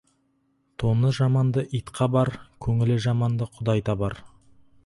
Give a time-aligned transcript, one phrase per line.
[0.83, 2.33] Тоны жаманды ит қабар,
[2.67, 4.19] көңілі жаманды Құдай табар.